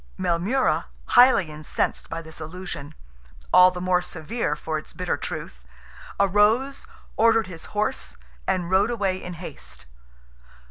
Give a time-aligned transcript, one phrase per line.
[0.17, 7.65] Maelmurra, highly incensed by this allusion—all the more severe for its bitter truth—arose, ordered his
[7.65, 8.17] horse,
[8.47, 9.85] and rode away in haste.